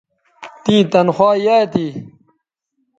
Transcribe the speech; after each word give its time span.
تیں 0.63 0.81
تنخوا 0.91 1.29
یایئ 1.45 1.65
تھی 1.71 1.87